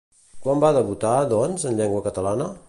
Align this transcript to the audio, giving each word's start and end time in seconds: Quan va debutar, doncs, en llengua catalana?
Quan 0.45 0.63
va 0.63 0.71
debutar, 0.77 1.13
doncs, 1.35 1.67
en 1.73 1.79
llengua 1.83 2.05
catalana? 2.09 2.51